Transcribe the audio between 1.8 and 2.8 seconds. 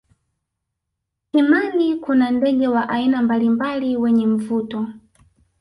kuna ndege